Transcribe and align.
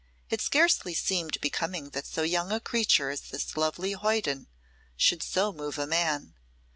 It 0.31 0.41
scarcely 0.41 0.95
seemed 0.95 1.39
becoming 1.41 1.91
that 1.91 2.07
so 2.07 2.23
young 2.23 2.51
a 2.51 2.59
creature 2.59 3.11
as 3.11 3.21
this 3.21 3.55
lovely 3.55 3.91
hoyden 3.91 4.47
should 4.97 5.21
so 5.21 5.53
move 5.53 5.77
a 5.77 5.85
man. 5.85 6.33